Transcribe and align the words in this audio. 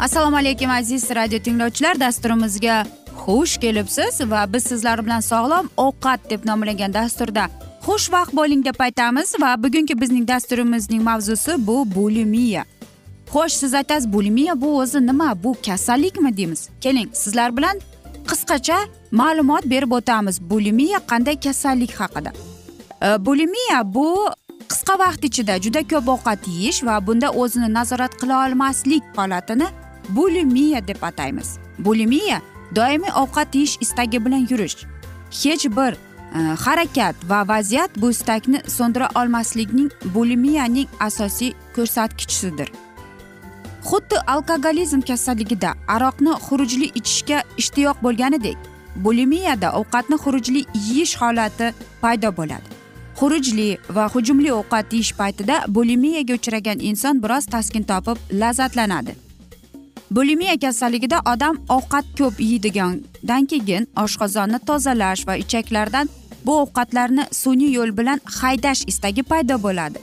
assalomu 0.00 0.36
alaykum 0.36 0.70
aziz 0.70 1.10
radio 1.10 1.38
tinglovchilar. 1.38 2.00
Dasturimizga 2.00 2.86
xush 3.26 3.58
kelibsiz 3.60 4.20
va 4.30 4.52
biz 4.52 4.64
sizlar 4.64 5.04
bilan 5.06 5.20
sog'lom 5.20 5.68
ovqat 5.76 6.30
deb 6.30 6.44
nomlangan 6.44 6.94
dasturda 6.94 7.44
xushvaqt 7.86 8.32
bo'ling 8.36 8.64
deb 8.64 8.80
aytamiz 8.80 9.34
va 9.40 9.62
bugungi 9.62 10.00
bizning 10.00 10.28
dasturimizning 10.28 11.02
mavzusi 11.02 11.52
bu 11.66 11.84
bulimiya 11.94 12.64
xo'sh 13.32 13.54
siz 13.62 13.74
aytasiz 13.74 14.12
bulimiya 14.12 14.60
bu 14.60 14.78
o'zi 14.78 15.06
nima? 15.06 15.42
Bu 15.44 15.56
kasallikmi 15.66 16.36
deymiz. 16.36 16.68
Keling 16.80 17.08
sizlar 17.14 17.56
bilan 17.56 17.80
qisqacha 18.28 18.78
ma'lumot 19.12 19.64
berib 19.70 19.92
o'tamiz. 19.92 20.40
Bulimiya 20.50 20.98
qanday 21.10 21.40
kasallik 21.40 21.92
haqida? 22.00 22.32
Bulimiya 23.26 23.94
bu 23.94 24.28
qisqa 24.68 24.98
vaqt 24.98 25.24
ichida 25.24 25.60
juda 25.64 25.82
ko'p 25.92 26.08
ovqat 26.14 26.48
yeyish 26.48 26.84
va 26.84 27.06
bunda 27.06 27.30
o'zini 27.30 27.68
nazorat 27.74 28.12
qila 28.20 28.46
olmaslik 28.46 29.02
holatini 29.16 29.66
bulimiya 30.08 30.88
deb 30.88 31.02
ataymiz. 31.02 31.58
Bulimiya 31.78 32.42
doimiy 32.76 33.12
ovqat 33.22 33.54
yeyish 33.54 33.76
istagi 33.80 34.24
bilan 34.24 34.46
yurish. 34.50 34.76
Hech 35.42 35.64
bir 35.76 35.92
e, 35.92 36.38
harakat 36.64 37.16
va 37.30 37.48
vaziyat 37.48 37.90
bu 37.96 38.10
istakni 38.10 38.62
so'ndira 38.76 39.08
olmaslikning 39.14 39.90
bulimiyaning 40.14 40.88
asosiy 41.00 41.52
ko'rsatkichisidir 41.76 42.70
xuddi 43.88 44.16
alkogolizm 44.26 45.00
kasalligida 45.00 45.70
aroqni 45.88 46.32
xurujli 46.46 46.86
ichishga 46.94 47.38
ishtiyoq 47.62 48.02
bo'lganidek 48.02 48.58
bulimiyada 48.96 49.72
ovqatni 49.80 50.16
xurujli 50.24 50.64
yeyish 50.74 51.16
holati 51.20 51.72
paydo 52.02 52.36
bo'ladi. 52.36 52.68
Xurujli 53.20 53.78
va 53.96 54.04
hujumli 54.08 54.52
ovqat 54.52 54.92
yeyish 54.92 55.12
paytida 55.20 55.56
bulimiyaga 55.68 56.34
uchragan 56.34 56.78
inson 56.90 57.22
biroz 57.22 57.46
taskin 57.46 57.82
topib 57.82 58.18
lazzatlanadi. 58.32 59.14
Bulimiya 60.10 60.56
kasalligida 60.58 61.18
odam 61.32 61.56
ovqat 61.68 62.06
ko'p 62.18 62.40
yeydigandan 62.40 63.44
keyin 63.50 63.86
oshqozonni 64.04 64.58
tozalash 64.68 65.26
va 65.28 65.34
ichaklardan 65.42 66.08
bu 66.46 66.52
ovqatlarni 66.62 67.24
sun'iy 67.42 67.72
yo'l 67.78 67.92
bilan 67.98 68.20
haydash 68.40 68.82
istagi 68.90 69.22
paydo 69.22 69.62
bo'ladi. 69.62 69.98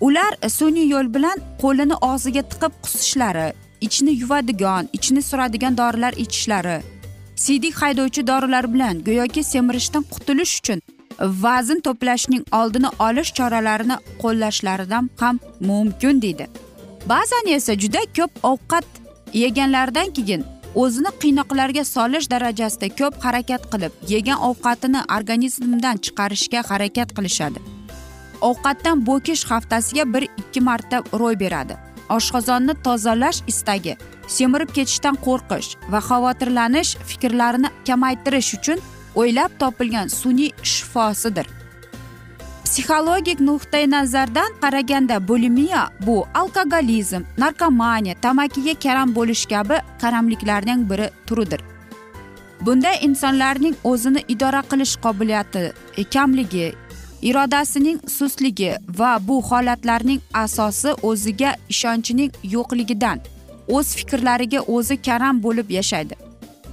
Ular 0.00 0.32
sun'iy 0.58 0.88
yo'l 0.94 1.08
bilan 1.14 1.38
qo'lini 1.62 1.96
og'ziga 2.10 2.42
tiqib 2.50 2.72
qusishlari 2.84 3.48
ichni 3.86 4.12
yuvadigan 4.20 4.88
ichni 4.92 5.22
suradigan 5.22 5.76
dorilar 5.80 6.12
ichishlari 6.24 6.78
siydik 7.44 7.74
haydovchi 7.82 8.26
dorilar 8.26 8.74
bilan 8.74 9.04
go'yoki 9.08 9.42
semirishdan 9.52 10.04
qutulish 10.14 10.54
uchun 10.60 10.80
vazn 11.44 11.78
to'plashning 11.86 12.44
oldini 12.60 12.90
olish 13.06 13.30
choralarini 13.38 13.96
qo'llashlaridan 14.22 15.10
ham 15.20 15.40
mumkin 15.60 16.22
deydi. 16.22 16.46
Ba'zan 17.12 17.46
esa 17.56 17.72
juda 17.82 18.02
ko'p 18.16 18.32
ovqat 18.50 18.86
yeganlaridan 19.42 20.08
keyin 20.16 20.44
o'zini 20.82 21.10
qiynoqlarga 21.22 21.84
solish 21.94 22.30
darajasida 22.30 22.88
ko'p 23.00 23.14
harakat 23.24 23.62
qilib 23.72 23.92
yegan 24.14 24.38
ovqatini 24.48 25.00
organizmdan 25.16 25.96
chiqarishga 26.04 26.60
harakat 26.70 27.08
qilishadi. 27.16 27.58
Ovqatdan 28.48 29.06
bo'kish 29.08 29.42
haftasiga 29.50 30.04
bir 30.14 30.22
ikki 30.40 30.60
marta 30.60 30.96
ro'y 31.20 31.40
beradi. 31.44 31.74
Oshqozonni 32.16 32.74
tozalash 32.86 33.40
istagi 33.52 33.96
semirib 34.36 34.70
ketishdan 34.76 35.16
qo'rqish 35.26 35.68
va 35.92 36.00
xavotirlanish 36.08 36.96
fikrlarini 37.08 37.70
kamaytirish 37.86 38.50
uchun 38.58 38.78
o'ylab 39.20 39.52
topilgan 39.62 40.08
sun'iy 40.20 40.50
shifosidir. 40.72 41.46
Psixologik 42.64 43.40
nuqtai 43.40 43.90
nazardan 43.90 44.50
qaraganda 44.62 45.28
bulimiya 45.28 45.82
bu 46.06 46.26
alkogolizm 46.34 47.22
narkomaniya 47.38 48.14
tamakiga 48.24 48.74
karam 48.84 49.14
bo'lish 49.14 49.46
kabi 49.52 49.76
qaramliklarning 50.02 50.90
biri 50.90 51.10
turidir. 51.26 51.60
Bunda 52.60 52.92
insonlarning 53.06 53.74
o'zini 53.84 54.20
idora 54.28 54.62
qilish 54.70 54.94
qobiliyati 55.04 55.72
kamligi 56.14 56.66
irodasining 57.22 58.00
sustligi 58.08 58.76
va 58.98 59.18
bu 59.28 59.42
holatlarning 59.42 60.20
asosi 60.34 60.88
o'ziga 61.02 61.56
ishonchining 61.68 62.32
yo'qligidan 62.42 63.18
o'z 63.68 63.94
fikrlariga 63.96 64.60
o'zi 64.60 65.02
karam 65.02 65.42
bo'lib 65.42 65.70
yashaydi. 65.70 66.14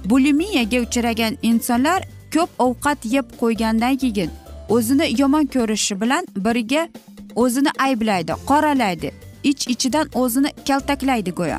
Bulimiyaga 0.04 0.80
uchragan 0.80 1.36
insonlar 1.42 2.02
ko'p 2.34 2.50
ovqat 2.58 2.98
yeb 3.04 3.26
qo'ygandan 3.40 3.96
keyin 3.96 4.30
o'zini 4.68 5.20
yomon 5.20 5.46
ko'rishi 5.54 6.00
bilan 6.00 6.26
birga 6.36 6.88
o'zini 7.36 7.70
ayblaydi 7.78 8.32
qoralaydi 8.50 9.10
ich 9.42 9.68
ichidan 9.68 10.06
o'zini 10.14 10.50
kaltaklaydi 10.68 11.30
go'yo. 11.30 11.58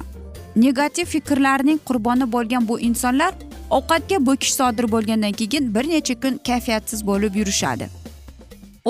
Negativ 0.56 1.06
fikrlarning 1.06 1.80
qurboni 1.88 2.32
bo'lgan 2.32 2.68
bu 2.68 2.80
insonlar 2.80 3.34
ovqatga 3.70 4.26
bo'kish 4.26 4.54
sodir 4.60 4.92
bo'lgandan 4.92 5.32
keyin 5.32 5.74
bir 5.76 5.90
necha 5.90 6.16
kun 6.22 6.40
kayfiyatsiz 6.48 7.08
bo'lib 7.08 7.36
yurishadi. 7.36 8.07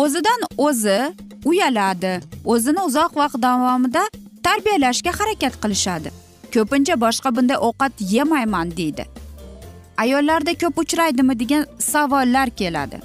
O'zidan 0.01 0.41
o'zi 0.57 0.99
uyaladi. 1.45 2.13
O'zini 2.45 2.81
uzoq 2.87 3.11
vaqt 3.21 3.41
davomida 3.41 4.03
tarbiyalashga 4.45 5.11
harakat 5.19 5.53
qilishadi. 5.63 6.09
Ko'pincha 6.53 6.95
boshqa 7.03 7.29
bunday 7.35 7.57
ovqat 7.67 7.93
yemayman 8.13 8.67
deydi. 8.79 9.03
Ayollarda 10.03 10.53
ko'p 10.61 10.75
uchraydimi 10.83 11.39
degan 11.39 11.63
savollar 11.91 12.49
keladi. 12.59 12.97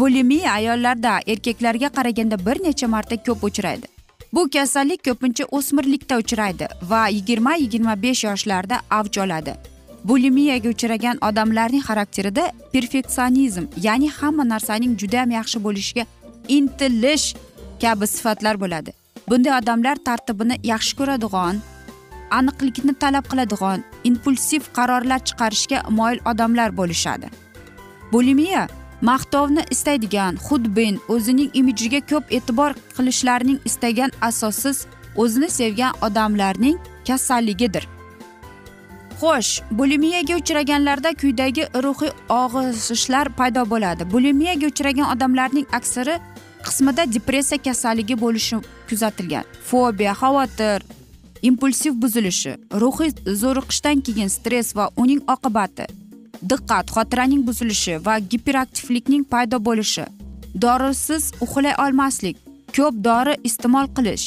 Bulimiya 0.00 0.52
ayollarda 0.52 1.12
erkaklarga 1.32 1.88
qaraganda 1.96 2.36
bir 2.46 2.56
necha 2.66 2.86
marta 2.94 3.16
ko'p 3.26 3.44
uchraydi. 3.48 3.86
Bu 4.32 4.50
kasallik 4.54 5.04
ko'pincha 5.08 5.44
o'smirlikda 5.56 6.18
uchraydi 6.22 6.66
va 6.90 7.02
yigirma 7.16 7.54
yigirma 7.62 8.02
besh 8.02 8.24
yoshlarda 8.24 8.76
avj 8.98 9.18
oladi. 9.24 9.54
Bulimiyaga 10.04 10.68
uchragan 10.68 11.16
odamlarning 11.28 11.82
xarakterida 11.88 12.44
perfeksionizm 12.72 13.64
ya'ni 13.86 14.08
hamma 14.18 14.44
narsaning 14.52 14.92
judayam 15.00 15.30
yaxshi 15.38 15.58
bo'lishiga 15.66 16.04
intilish 16.56 17.26
kabi 17.82 18.06
sifatlar 18.06 18.60
bo'ladi. 18.62 18.90
Bunday 19.30 19.52
odamlar 19.58 19.96
tartibini 20.08 20.56
yaxshi 20.72 20.96
ko'radigan 21.00 21.60
aniqlikni 22.38 22.94
talab 23.02 23.24
qiladigan 23.30 23.84
impulsiv 24.10 24.62
qarorlar 24.78 25.20
chiqarishga 25.28 25.78
moyil 25.98 26.20
odamlar 26.32 26.76
bo'lishadi. 26.80 27.26
Bulimiya 28.12 28.64
maqtovni 29.10 29.62
istaydigan 29.74 30.34
xudbin 30.46 30.98
o'zining 31.14 31.50
imijiga 31.60 32.00
ko'p 32.10 32.34
e'tibor 32.38 32.72
qilishlarining 32.96 33.58
istagan 33.68 34.10
asossiz 34.28 34.86
o'zini 35.22 35.50
sevgan 35.58 35.92
odamlarning 36.06 36.76
kasalligidir. 37.06 37.84
Xo'sh 39.20 39.52
bulimiyaga 39.78 40.34
uchraganlarda 40.40 41.10
quyidagi 41.20 41.64
ruhiy 41.84 42.12
og'ishishlar 42.42 43.26
paydo 43.38 43.62
bo'ladi. 43.72 44.02
Bulimiyaga 44.12 44.66
uchragan 44.72 45.06
odamlarning 45.14 45.66
aksari 45.78 46.14
qismida 46.66 47.02
depressiya 47.14 47.62
kasalligi 47.66 48.16
bo'lishi 48.24 48.56
kuzatilgan. 48.88 49.44
Fobiya 49.68 50.12
xavotir 50.20 50.80
impulsiv 51.42 51.92
buzilishi 52.02 52.52
ruhiy 52.82 53.10
zo'riqishdan 53.42 54.00
keyin 54.06 54.28
stress 54.36 54.76
va 54.76 54.90
uning 55.02 55.20
oqibati 55.34 55.86
diqqat 56.50 56.86
xotiraning 56.94 57.42
buzilishi 57.48 57.94
va 58.06 58.14
giperaktivlikning 58.32 59.24
paydo 59.32 59.58
bo'lishi 59.68 60.04
dorisiz 60.62 61.24
uxlay 61.44 61.74
olmaslik 61.84 62.36
ko'p 62.76 62.94
dori 63.08 63.34
iste'mol 63.48 63.86
qilish 63.96 64.26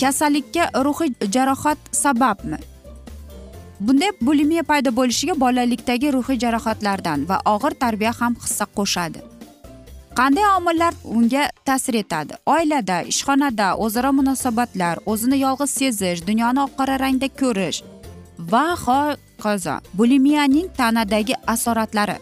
kasallikka 0.00 0.64
ruhiy 0.86 1.12
jarohat 1.34 1.78
sababmi? 2.02 2.58
Bunday 3.80 4.10
bulimiya 4.26 4.62
paydo 4.62 4.90
bo'lishiga 4.98 5.34
bolalikdagi 5.44 6.12
ruhiy 6.16 6.38
jarohatlardan 6.44 7.28
va 7.28 7.36
og'ir 7.54 7.72
tarbiya 7.82 8.12
ham 8.20 8.34
hissa 8.42 8.66
qo'shadi. 8.76 9.33
Qanday 10.18 10.46
omillar 10.56 10.94
unga 11.04 11.48
ta'sir 11.64 11.94
etadi? 11.94 12.34
Oilada 12.46 13.02
ishxonada 13.12 13.74
o'zaro 13.84 14.12
munosabatlar 14.12 14.98
o'zini 15.06 15.38
yolg'iz 15.38 15.70
sezish 15.80 16.20
dunyoni 16.26 16.60
oq 16.66 16.72
qora 16.78 16.98
rangda 17.04 17.28
ko'rish 17.40 17.82
va 18.52 18.66
hokazo 18.84 19.76
bulimiyaning 19.98 20.68
tanadagi 20.78 21.34
asoratlari. 21.54 22.16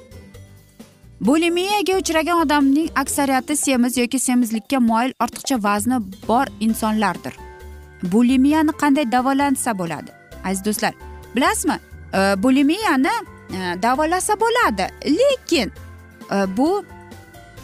Bulimiyaga 1.20 1.98
uchragan 2.00 2.40
odamning 2.44 2.88
aksariyati 3.02 3.56
semiz 3.56 3.96
yoki 3.96 4.18
semizlikka 4.18 4.80
moyil 4.80 5.12
ortiqcha 5.24 5.62
vazni 5.62 5.98
bor 6.28 6.46
insonlardir. 6.60 7.34
Bulimiyani 8.12 8.72
qanday 8.82 9.12
davolansa 9.12 9.78
bo'ladi? 9.78 10.10
Aziz 10.44 10.64
do'stlar 10.64 10.94
bilasizmi? 11.34 11.78
Bulimiyani 12.42 13.14
e, 13.56 13.82
davolasa 13.82 14.40
bo'ladi 14.40 14.86
lekin 15.18 15.72
e, 16.32 16.56
bu 16.56 16.84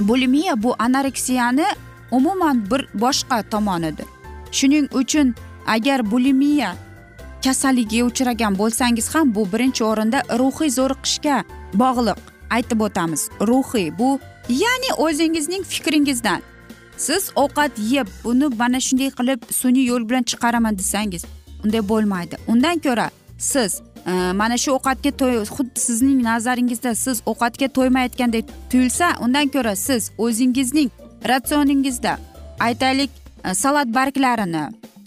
bulimiya 0.01 0.63
bu 0.63 0.75
anoreksiyani 0.79 1.67
umuman 2.11 2.71
bir 2.71 2.87
boshqa 2.95 3.43
tomonidir. 3.43 4.07
Shuning 4.53 4.89
uchun 4.95 5.35
agar 5.67 6.11
bulimiya 6.11 6.75
kasalligiga 7.45 8.05
uchragan 8.05 8.59
bo'lsangiz 8.59 9.15
ham 9.15 9.35
bu 9.35 9.53
birinchi 9.53 9.85
o'rinda 9.85 10.23
ruhiy 10.39 10.71
zo'riqishga 10.71 11.45
bog'liq. 11.75 12.21
Aytib 12.51 12.81
o'tamiz 12.81 13.29
ruhiy 13.41 13.99
bu 13.99 14.19
ya'ni 14.49 14.91
o'zingizning 14.97 15.63
fikringizdan. 15.65 16.41
Siz 16.97 17.31
ovqat 17.37 17.73
yeb 17.79 18.07
buni 18.25 18.47
mana 18.59 18.81
shunday 18.81 19.11
qilib 19.19 19.41
sun'iy 19.51 19.87
yo'l 19.91 20.09
bilan 20.09 20.23
chiqaraman 20.23 20.79
desangiz 20.79 21.25
unday 21.65 21.89
bo'lmaydi. 21.89 22.37
Undan 22.47 22.79
ko'ra 22.79 23.11
siz 23.39 23.81
Э, 24.09 24.33
mana 24.33 24.57
shu 24.57 24.73
ovqatga 24.73 25.11
to'y 25.21 25.43
xuddi 25.45 25.81
sizning 25.87 26.21
nazaringizda 26.25 26.95
siz 26.95 27.19
ovqatga 27.31 27.69
to'ymayotgandek 27.77 28.47
tuyulsa 28.71 29.09
undan 29.25 29.49
ko'ra 29.55 29.75
siz 29.77 30.11
o'zingizning 30.25 30.91
ratsioningizda 31.31 32.15
aytaylik 32.61 33.11
e, 33.45 33.55
salat 33.55 33.89
barglarini 33.95 34.65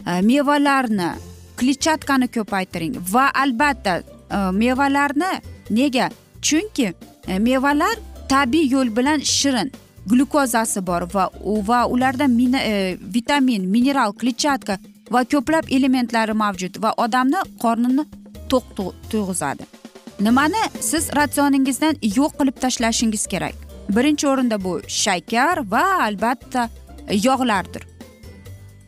e, 0.07 0.21
mevalarni 0.21 1.09
kletchatkani 1.57 2.27
ko'paytiring. 2.27 2.95
Va 3.13 3.31
albatta 3.43 3.97
e, 3.97 4.37
mevalarni 4.51 5.31
nega? 5.69 6.09
Chunki 6.41 6.93
mevalar 7.39 7.97
tabiiy 8.29 8.71
yo'l 8.73 8.95
bilan 8.97 9.19
shirin 9.19 9.71
glyukozasi 10.09 10.85
bor 10.87 11.09
va 11.13 11.29
va 11.67 11.85
ularda 11.87 12.27
min, 12.27 12.53
e, 12.53 12.97
vitamin 13.01 13.67
mineral 13.69 14.13
kletchatka 14.13 14.77
va 15.11 15.23
ko'plab 15.23 15.69
elementlari 15.69 16.33
mavjud 16.33 16.81
va 16.83 16.93
odamni 16.97 17.41
qornini 17.63 18.05
to'q 18.51 18.91
tuyg'izadi 19.11 19.71
nimani 20.21 20.63
siz 20.79 21.09
ratsioningizdan 21.15 21.95
yo'q 22.01 22.31
qilib 22.39 22.57
tashlashingiz 22.61 23.27
kerak? 23.27 23.55
Birinchi 23.89 24.27
o'rinda 24.27 24.63
bu 24.63 24.81
shakar 24.87 25.71
va 25.71 25.85
albatta 26.07 26.69
yog'lardir. 27.27 27.83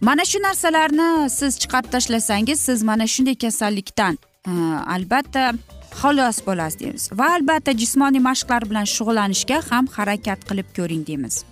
Mana 0.02 0.26
shu 0.26 0.42
narsalarni 0.42 1.30
siz 1.30 1.60
chiqarib 1.62 1.90
tashlasangiz 1.92 2.60
siz 2.60 2.84
mana 2.84 3.08
shunday 3.08 3.36
kasallikdan 3.36 4.18
e, 4.48 4.52
albatta 4.96 5.54
xalos 6.02 6.38
bo'lasiz 6.48 6.80
deymiz. 6.80 7.10
Va 7.20 7.28
albatta 7.38 7.72
jismoniy 7.82 8.22
mashqlar 8.30 8.70
bilan 8.70 8.86
shug'ullanishga 8.96 9.58
ham 9.70 9.88
harakat 9.98 10.40
qilib 10.50 10.70
ko'ring 10.78 11.08
deymiz. 11.08 11.44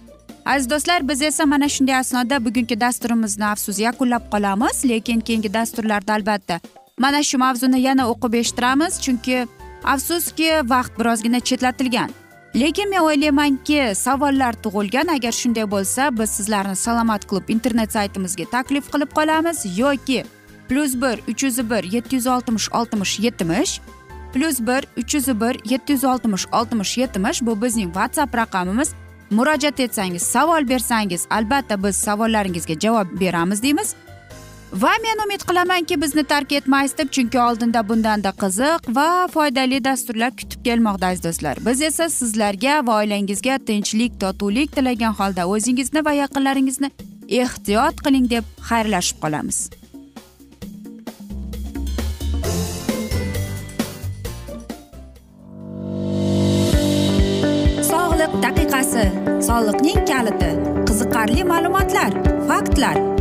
Aziz 0.46 0.70
do'stlar 0.70 1.08
biz 1.10 1.22
esa 1.22 1.46
mana 1.46 1.70
shunday 1.70 1.96
asnoda 1.96 2.46
bugungi 2.46 2.80
dasturimizni 2.82 3.46
afsus 3.46 3.80
yakunlab 3.80 4.24
qolamiz 4.34 4.86
lekin 4.92 5.20
keyingi 5.20 5.54
dasturlarda 5.54 6.14
albatta 6.14 6.60
mana 7.04 7.24
shu 7.30 7.38
mavzuni 7.44 7.80
yana 7.88 8.04
o'qib 8.12 8.34
eshittiramiz 8.42 8.94
chunki 9.04 9.38
afsuski 9.94 10.50
vaqt 10.74 11.00
birozgina 11.00 11.40
chetlatilgan. 11.40 12.10
Lekin 12.56 12.90
men 12.90 13.02
o'ylaymanki 13.08 13.96
savollar 13.96 14.54
tug'ilgan. 14.64 15.08
Agar 15.16 15.32
shunday 15.42 15.66
bo'lsa 15.72 16.10
biz 16.20 16.30
sizlarni 16.38 16.76
salomat 16.76 17.26
klub 17.30 17.50
internet 17.56 17.92
saytimizga 17.98 18.46
taklif 18.56 18.92
qilib 18.94 19.12
qolamiz 19.18 19.60
yoki 19.80 20.24
plyus 20.70 20.94
bir 21.02 21.16
uch 21.32 21.44
yuz 21.44 21.58
bir 21.70 21.84
yetti 21.94 22.16
yuz 22.16 22.28
oltmish 22.28 22.68
oltmish 22.72 23.20
yetmish 23.20 23.80
plyus 24.34 24.60
bir 24.60 24.82
uch 25.02 25.16
yuz 25.16 25.28
bir 25.42 25.56
yetti 25.72 25.94
yuz 25.94 26.04
oltmish 26.04 26.46
oltmish 26.52 26.98
yetmish 26.98 27.42
bu 27.42 27.62
bizning 27.62 27.94
whatsapp 27.94 28.36
raqamimiz. 28.36 28.90
Murojaat 29.30 29.80
etsangiz 29.80 30.24
savol 30.24 30.70
bersangiz 30.70 31.28
albatta 31.30 31.84
biz 31.84 31.96
savollaringizga 31.96 32.80
javob 32.80 33.20
beramiz 33.20 33.64
deymiz. 33.64 33.96
Va 34.72 34.92
men 35.04 35.20
umid 35.26 35.44
qilamanki 35.48 36.02
bizni 36.02 36.24
tark 36.24 36.52
etmaysiz 36.52 36.98
deb 36.98 37.10
chunki 37.16 37.40
oldinda 37.40 37.82
bundanda 37.90 38.32
qiziq 38.44 38.88
va 38.96 39.28
foydali 39.34 39.84
dasturlar 39.84 40.32
kutib 40.40 40.64
kelmoqda 40.68 41.08
aziz 41.12 41.24
do'stlar. 41.26 41.60
Biz 41.66 41.82
esa 41.90 42.10
sizlarga 42.10 42.80
va 42.88 42.96
oilangizga 43.02 43.58
tinchlik 43.68 44.20
totuvlik 44.24 44.72
tilagan 44.76 45.14
holda 45.20 45.48
o'zingizni 45.48 46.06
va 46.06 46.14
yaqinlaringizni 46.22 46.92
ehtiyot 47.44 48.02
qiling 48.06 48.32
deb 48.32 48.48
xayrlashib 48.70 49.20
qolamiz. 49.24 49.60
Sog'liq 57.92 58.34
daqiqasi 58.46 59.06
soliqning 59.50 60.06
kaliti 60.12 60.52
qiziqarli 60.88 61.44
ma'lumotlar 61.54 62.12
faktlar. 62.48 63.21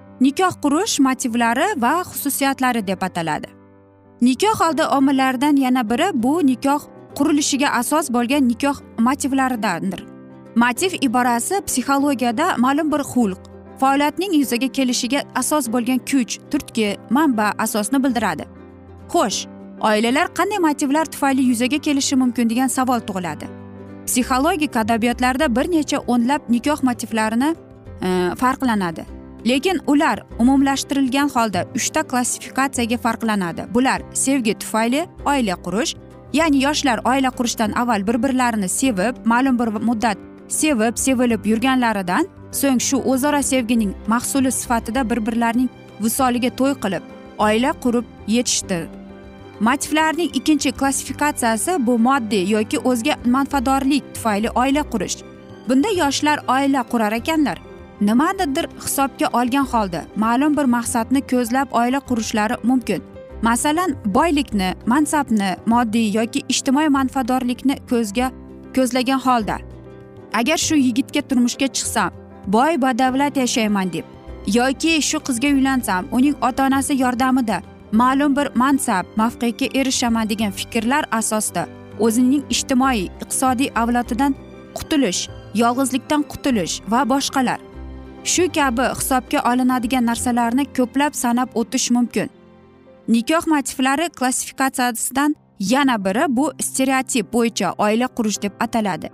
nikoh 0.21 0.53
qurish 0.63 0.99
motivlari 0.99 1.67
va 1.83 1.93
xususiyatlari 2.09 2.87
deb 2.87 3.01
ataladi. 3.01 3.47
Nikoh 4.21 4.61
oldi 4.67 4.83
omillaridan 4.97 5.55
yana 5.55 5.89
biri 5.89 6.07
bu 6.13 6.33
nikoh 6.45 6.81
qurilishiga 7.17 7.69
asos 7.69 8.09
bo'lgan 8.13 8.47
nikoh 8.47 8.77
motivlaridandir. 8.99 10.01
Motiv 10.55 10.91
iborasi 11.01 11.61
psixologiyada 11.67 12.57
ma'lum 12.57 12.91
bir 12.91 12.99
xulq 13.11 13.41
faoliyatning 13.79 14.33
yuzaga 14.33 14.67
kelishiga 14.67 15.23
asos 15.35 15.67
bo'lgan 15.73 15.99
kuch 16.09 16.33
turtki 16.51 16.97
manba 17.09 17.47
asosni 17.57 18.03
bildiradi. 18.03 18.45
Xo'sh 19.13 19.39
oilalar 19.89 20.27
qanday 20.37 20.59
motivlar 20.67 21.05
tufayli 21.05 21.41
yuzaga 21.51 21.77
kelishi 21.77 22.15
mumkin 22.15 22.49
degan 22.49 22.67
savol 22.67 22.99
tug'iladi. 23.07 23.47
Psixologik 24.05 24.77
adabiyotlarda 24.83 25.55
bir 25.55 25.71
necha 25.71 25.97
o'nlab 26.13 26.41
nikoh 26.49 26.83
motivlarini 26.83 27.55
e, 28.01 28.09
farqlanadi. 28.41 29.20
Lekin 29.45 29.79
ular 29.87 30.23
umumlashtirilgan 30.39 31.29
holda 31.29 31.65
uchta 31.75 32.03
klassifikatsiyaga 32.03 32.97
farqlanadi. 32.97 33.65
Bular 33.73 34.01
sevgi 34.13 34.53
tufayli 34.53 35.07
oila 35.25 35.55
qurish 35.65 35.95
ya'ni 36.33 36.63
yoshlar 36.63 36.99
oila 37.05 37.31
qurishdan 37.37 37.71
avval 37.71 38.07
bir 38.07 38.23
birlarini 38.23 38.69
sevib 38.69 39.25
ma'lum 39.25 39.59
bir 39.59 39.67
muddat 39.67 40.17
sevib 40.47 40.97
sevilib 41.05 41.45
yurganlaridan 41.45 42.27
so'ng 42.51 42.79
shu 42.87 42.97
o'zaro 43.13 43.41
sevgining 43.41 43.93
mahsuli 44.07 44.51
sifatida 44.51 45.09
bir 45.09 45.25
birlarining 45.27 45.69
visoliga 46.03 46.49
to'y 46.59 46.73
qilib 46.83 47.03
oila 47.37 47.71
qurib 47.83 48.05
yetishdi. 48.27 48.79
Motivlarning 49.59 50.29
ikkinchi 50.33 50.71
klassifikatsiyasi 50.71 51.87
bu 51.87 51.97
moddiy 51.97 52.49
yoki 52.49 52.77
o'zga 52.79 53.15
manfaatdorlik 53.25 54.03
tufayli 54.13 54.49
oila 54.61 54.83
qurish. 54.93 55.17
Bunda 55.67 55.89
yoshlar 55.89 56.37
oila 56.47 56.83
qurar 56.91 57.11
ekanlar. 57.11 57.57
Nimanidir 58.01 58.65
hisobga 58.83 59.27
olgan 59.33 59.65
holda 59.65 60.01
ma'lum 60.15 60.57
bir 60.57 60.65
maqsadni 60.75 61.21
ko'zlab 61.31 61.67
oila 61.71 61.99
qurishlari 61.99 62.55
mumkin. 62.63 63.03
Masalan 63.41 63.95
boylikni 64.05 64.73
mansabni 64.85 65.55
moddiy 65.65 66.15
yoki 66.17 66.39
ijtimoiy 66.49 66.89
manfaatdorlikni 66.97 67.75
ko'zga 67.89 68.31
ko'zlagan 68.75 69.19
holda. 69.19 69.57
Agar 70.33 70.57
shu 70.57 70.75
yigitga 70.75 71.21
turmushga 71.21 71.67
chiqsam 71.67 72.11
boy 72.47 72.81
badavlat 72.81 73.37
yashayman 73.37 73.93
deb 73.93 74.05
yoki 74.47 75.01
shu 75.01 75.17
qizga 75.27 75.49
uylansam 75.57 76.05
uning 76.11 76.35
ota 76.41 76.65
onasi 76.65 76.93
yordamida 77.03 77.61
ma'lum 77.91 78.35
bir 78.35 78.47
mansab 78.55 79.05
mavqega 79.15 79.67
erishaman 79.79 80.29
degan 80.29 80.51
fikrlar 80.51 81.05
asosida 81.11 81.67
o'zining 81.99 82.43
ijtimoiy 82.49 83.03
iqtisodiy 83.05 83.69
avlodidan 83.81 84.35
qutulish 84.77 85.21
yolg'izlikdan 85.61 86.21
qutulish 86.31 86.81
va 86.91 87.09
boshqalar. 87.09 87.70
Shu 88.23 88.51
kabi 88.51 88.81
hisobga 88.99 89.39
olinadigan 89.51 90.05
narsalarni 90.05 90.65
ko'plab 90.77 91.13
sanab 91.13 91.49
o'tish 91.55 91.91
mumkin. 91.91 92.29
Nikoh 93.07 93.47
motivlari 93.47 94.09
klassifikatsiyasidan 94.09 95.35
yana 95.59 96.05
biri 96.05 96.25
bu 96.29 96.51
stereotip 96.61 97.33
bo'yicha 97.33 97.73
oila 97.77 98.07
qurish 98.07 98.41
deb 98.41 98.51
ataladi. 98.59 99.09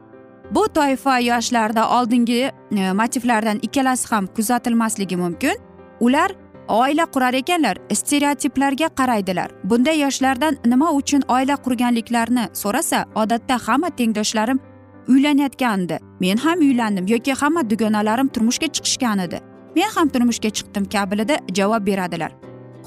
Bu 0.51 0.67
toifa 0.67 1.19
yoshlarda 1.19 1.89
oldingi 1.89 2.51
e, 2.71 2.91
motivlardan 2.91 3.59
ikkalasi 3.61 4.07
ham 4.09 4.27
kuzatilmasligi 4.27 5.15
mumkin. 5.15 5.55
Ular 5.99 6.31
oila 6.67 7.05
qurar 7.05 7.33
ekanlar 7.33 7.77
stereotiplarga 7.93 8.87
qaraydilar. 8.87 9.51
Bunday 9.63 9.99
yoshlardan 9.99 10.57
nima 10.65 10.91
uchun 10.91 11.21
oila 11.27 11.55
qurganliklarini 11.55 12.49
so'rasa 12.53 13.05
odatda 13.15 13.57
hamma 13.67 13.89
tengdoshlarim 13.89 14.59
uylanayotgandi. 15.07 15.99
Men 16.19 16.37
ham 16.37 16.59
uylandim 16.59 17.07
yoki 17.07 17.33
hamma 17.33 17.69
dugonalarim 17.69 18.27
turmushga 18.27 18.67
chiqishgan 18.67 19.19
edi. 19.19 19.41
Men 19.75 19.89
ham 19.95 20.09
turmushga 20.09 20.49
chiqdim 20.49 20.85
kabilida 20.85 21.39
javob 21.53 21.87
beradilar. 21.87 22.31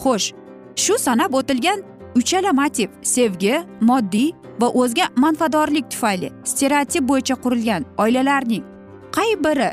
Xo'sh 0.02 0.32
shu 0.76 0.98
sanab 0.98 1.34
o'tilgan 1.34 1.82
uchala 2.14 2.52
motiv 2.52 2.88
sevgi 3.02 3.54
moddiy 3.80 4.32
va 4.60 4.68
o'zga 4.80 5.06
manfaatdorlik 5.16 5.90
tufayli 5.90 6.28
stereotip 6.44 7.08
bo'yicha 7.10 7.34
qurilgan 7.44 7.82
oilalarning 7.98 8.64
qay 9.16 9.30
biri 9.44 9.70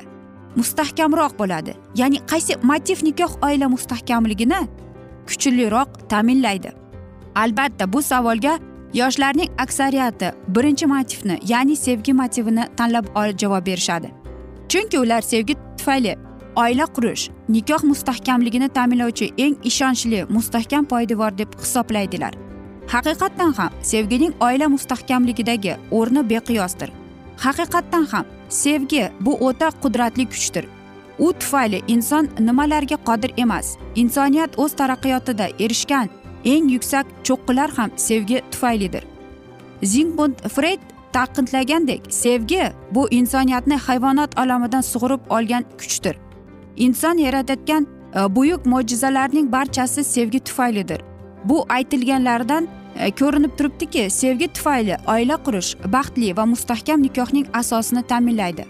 mustahkamroq 0.59 1.33
bo'ladi? 1.39 1.71
Ya'ni 1.95 2.19
qaysi 2.31 2.53
motiv 2.63 2.97
nikoh 3.07 3.31
oila 3.47 3.67
mustahkamligini 3.75 4.61
kuchliroq 5.27 5.89
ta'minlaydi. 6.09 6.71
Albatta 7.35 7.93
bu 7.93 8.01
savolga 8.01 8.59
yoshlarning 8.97 9.49
aksariyati 9.57 10.31
birinchi 10.47 10.85
motivni 10.85 11.39
ya'ni 11.47 11.75
sevgi 11.75 12.13
motivini 12.13 12.63
tanlab 12.77 13.05
javob 13.37 13.65
berishadi. 13.65 14.11
Chunki 14.69 14.99
ular 14.99 15.21
sevgi 15.21 15.55
tufayli 15.77 16.17
oila 16.55 16.85
qurish 16.85 17.29
nikoh 17.49 17.83
mustahkamligini 17.83 18.69
ta'minlovchi 18.69 19.33
eng 19.37 19.55
ishonchli 19.63 20.25
mustahkam 20.29 20.85
poydevor 20.85 21.37
deb 21.37 21.47
hisoblaydilar. 21.61 22.33
Haqiqatdan 22.87 23.53
ham 23.57 23.71
sevgining 23.81 24.33
oila 24.39 24.67
mustahkamligidagi 24.67 25.75
o'rni 25.91 26.29
beqiyosdir. 26.29 26.89
Haqiqatdan 27.37 28.05
ham 28.11 28.25
sevgi 28.49 29.09
bu 29.21 29.33
o'ta 29.47 29.69
qudratli 29.83 30.25
kuchdir. 30.25 30.65
U 31.19 31.33
tufayli 31.33 31.81
inson 31.87 32.29
nimalarga 32.39 32.97
qodir 33.07 33.31
emas 33.37 33.77
insoniyat 33.95 34.59
o'z 34.63 34.71
taraqqiyotida 34.79 35.45
erishgan 35.59 36.09
eng 36.53 36.69
yuksak 36.75 37.05
cho'qqilar 37.27 37.69
ham 37.77 37.91
sevgi 37.95 38.41
tufaylidir. 38.51 39.03
Zingbund 39.83 40.37
freyd 40.55 40.79
taqidlagandek 41.13 42.01
sevgi 42.09 42.63
bu 42.91 43.07
insoniyatni 43.11 43.77
hayvonot 43.87 44.39
olamidan 44.39 44.81
sug'urib 44.81 45.19
olgan 45.29 45.63
kuchdir. 45.79 46.15
Inson 46.77 47.17
yaratayotgan 47.17 47.87
e, 48.15 48.35
buyuk 48.35 48.65
mo'jizalarning 48.65 49.51
barchasi 49.51 50.03
sevgi 50.03 50.39
tufaylidir. 50.39 51.01
Bu 51.43 51.65
aytilganlardan 51.69 52.67
e, 52.99 53.11
ko'rinib 53.11 53.57
turibdiki 53.57 54.09
sevgi 54.09 54.47
tufayli 54.47 54.97
oila 55.07 55.37
qurish 55.45 55.75
baxtli 55.93 56.37
va 56.37 56.45
mustahkam 56.45 57.03
nikohning 57.03 57.47
asosini 57.53 58.03
ta'minlaydi. 58.03 58.65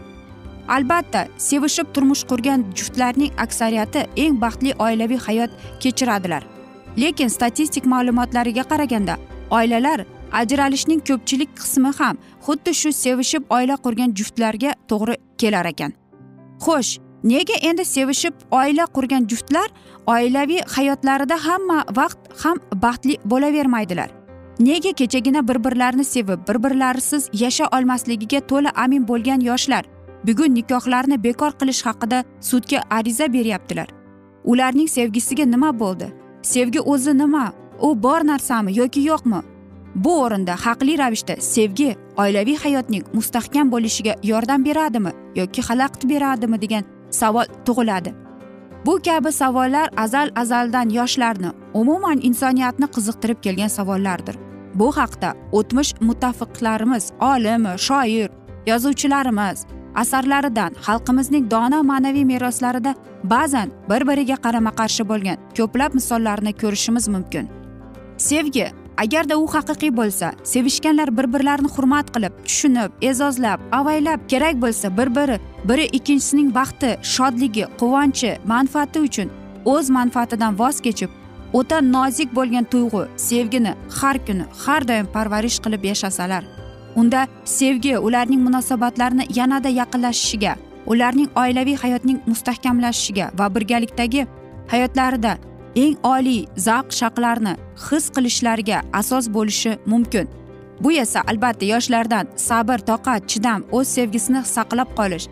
Albatta 0.67 1.27
sevishib 1.38 1.88
turmush 1.93 2.24
qurgan 2.29 2.65
juftlarning 2.75 3.31
aksariyati 3.46 4.07
eng 4.24 4.41
baxtli 4.41 4.74
oilaviy 4.79 5.19
hayot 5.27 5.51
kechiradilar. 5.79 6.57
Lekin 6.98 7.27
statistik 7.27 7.86
ma'lumotlariga 7.86 8.63
qaraganda 8.72 9.18
oilalar 9.51 10.06
ajralishning 10.32 11.01
ko'pchilik 11.10 11.51
qismi 11.60 11.92
ham 12.00 12.18
xuddi 12.46 12.74
shu 12.82 12.92
sevishib 12.92 13.44
oila 13.58 13.75
qurgan 13.86 14.16
juftlarga 14.20 14.72
to'g'ri 14.89 15.16
kelar 15.38 15.66
ekan. 15.74 15.92
Xo'sh 16.66 17.00
nega 17.24 17.58
endi 17.70 17.86
sevishib 17.86 18.34
oila 18.51 18.86
qurgan 18.96 19.27
juftlar 19.32 19.68
oilaviy 20.16 20.62
hayotlarida 20.75 21.38
hamma 21.48 21.80
vaqt 22.00 22.20
ham 22.44 22.58
baxtli 22.84 23.18
bo'lavermaydilar? 23.25 24.10
Nega 24.60 24.92
kechagina 24.92 25.48
bir 25.48 25.63
birlarini 25.66 26.04
sevib 26.04 26.48
bir 26.48 26.63
birlarisiz 26.63 27.30
yasha 27.34 27.66
olmasligiga 27.77 28.39
to'la 28.51 28.72
amin 28.84 29.08
bo'lgan 29.08 29.42
yoshlar 29.50 29.86
bugun 30.27 30.56
nikohlarini 30.56 31.24
bekor 31.24 31.51
qilish 31.60 31.86
haqida 31.86 32.24
sudga 32.42 32.80
ariza 32.89 33.34
beryaptilar? 33.34 33.88
Ularning 34.44 34.89
sevgisiga 34.89 35.46
nima 35.46 35.80
bo'ldi? 35.80 36.08
Sevgi 36.54 36.82
o'zi 36.94 37.13
nima? 37.18 37.46
U 37.88 37.89
bor 38.04 38.22
narsami 38.32 38.72
yoki 38.80 39.01
yo'qmi? 39.10 39.42
Bu 39.96 40.13
o'rinda 40.24 40.56
haqli 40.66 40.98
ravishda 41.01 41.36
sevgi 41.54 41.89
oilaviy 42.24 42.58
hayotning 42.63 43.06
mustahkam 43.18 43.72
bo'lishiga 43.74 44.13
yordam 44.32 44.66
beradimi 44.66 45.12
yoki 45.39 45.62
xalaqit 45.68 46.04
beradimi 46.12 46.62
degan 46.63 46.84
savol 47.20 47.48
tug'iladi. 47.66 48.13
Bu 48.86 49.00
kabi 49.06 49.32
savollar 49.32 49.88
azal 49.98 50.30
azaldan 50.36 50.89
yoshlarni 51.00 51.51
umuman 51.74 52.20
insoniyatni 52.30 52.88
qiziqtirib 52.96 53.39
kelgan 53.46 53.72
savollardir. 53.77 54.36
Bu 54.80 54.92
haqda 54.98 55.34
o'tmish 55.51 55.92
mutafiqlarimiz 56.08 57.06
olim 57.32 57.63
shoir 57.88 58.30
yozuvchilarimiz 58.68 59.66
asarlaridan 59.96 60.72
xalqimizning 60.86 61.51
dono 61.51 61.84
ma'naviy 61.84 62.25
meroslarida 62.25 62.96
ba'zan 63.24 63.72
bir 63.89 64.01
biriga 64.10 64.38
qarama 64.46 64.72
qarshi 64.79 65.03
bo'lgan 65.12 65.38
ko'plab 65.58 65.94
misollarni 66.00 66.53
ko'rishimiz 66.62 67.08
mumkin. 67.08 67.50
Sevgi 68.17 68.67
agarda 68.98 69.38
u 69.38 69.48
haqiqiy 69.56 69.91
bo'lsa 70.00 70.32
sevishganlar 70.44 71.17
bir 71.17 71.27
birlarini 71.34 71.70
hurmat 71.75 72.08
qilib 72.15 72.34
tushunib 72.48 72.91
e'zozlab 73.10 73.60
avaylab 73.79 74.20
kerak 74.32 74.56
bo'lsa 74.63 74.98
bir 74.98 75.15
biri 75.17 75.38
biri 75.70 75.86
ikkinchisining 75.98 76.50
baxti 76.56 76.89
shodligi 77.13 77.65
quvonchi 77.82 78.32
manfaati 78.53 79.00
uchun 79.08 79.29
o'z 79.74 79.89
manfaatidan 79.89 80.60
voz 80.60 80.77
kechib 80.86 81.10
o'ta 81.53 81.82
nozik 81.82 82.29
bo'lgan 82.38 82.65
tuyg'u 82.74 83.08
sevgini 83.29 83.74
har 84.00 84.17
kuni 84.27 84.46
har 84.65 84.82
doim 84.88 85.08
parvarish 85.15 85.60
qilib 85.63 85.84
yashasalar. 85.91 86.57
Unda 86.98 87.27
sevgi 87.46 87.98
ularning 87.98 88.42
munosabatlarini 88.48 89.25
yanada 89.39 89.70
yaqinlashishiga 89.70 90.56
ularning 90.92 91.30
oilaviy 91.36 91.77
hayotning 91.84 92.20
mustahkamlashishiga 92.32 93.25
va 93.39 93.56
birgalikdagi 93.56 94.27
hayotlarida 94.72 95.38
eng 95.84 95.96
oliy 96.04 96.42
zavq 96.68 96.92
shavqlarni 97.00 97.54
his 97.86 98.06
qilishlariga 98.16 98.82
asos 98.94 99.25
bo'lishi 99.36 99.77
mumkin. 99.86 100.27
Bu 100.84 100.92
esa 100.92 101.22
albatta 101.32 101.66
yoshlardan 101.66 102.25
sabr 102.36 102.80
toqat 102.89 103.22
chidam 103.32 103.63
o'z 103.72 103.88
sevgisini 103.98 104.42
saqlab 104.56 104.89
qolish 105.00 105.27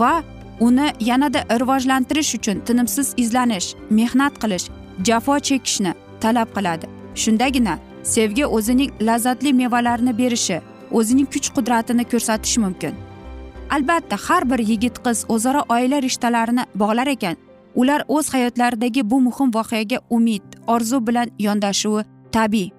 va 0.00 0.14
uni 0.60 0.86
yanada 1.00 1.40
rivojlantirish 1.60 2.34
uchun 2.38 2.60
tinimsiz 2.66 3.14
izlanish 3.16 3.68
mehnat 3.90 4.34
qilish 4.42 4.66
jafo 5.08 5.36
chekishni 5.48 5.92
talab 6.20 6.48
qiladi. 6.56 6.86
Shundagina 7.22 7.74
sevgi 8.02 8.44
o'zining 8.46 8.90
lazzatli 9.08 9.52
mevalarini 9.52 10.18
berishi 10.18 10.60
o'zining 10.90 11.26
kuch 11.26 11.48
qudratini 11.56 12.04
ko'rsatishi 12.12 12.60
mumkin. 12.60 12.94
Albatta 13.70 14.16
har 14.26 14.50
bir 14.50 14.58
yigit 14.58 14.98
qiz 15.04 15.24
o'zaro 15.28 15.62
oila 15.68 16.02
rishtalarini 16.02 16.64
bog'lar 16.74 17.06
ekan. 17.06 17.36
Ular 17.74 18.04
o'z 18.08 18.34
hayotlaridagi 18.34 19.10
bu 19.10 19.20
muhim 19.20 19.50
voqeaga 19.54 19.98
umid 20.10 20.42
orzu 20.66 21.06
bilan 21.06 21.28
yondashuvi 21.38 22.04
tabiiy. 22.32 22.70